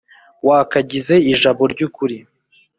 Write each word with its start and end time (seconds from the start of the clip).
wakagize 0.47 1.15
ijabo 1.31 1.63
ry'ukuri, 1.73 2.17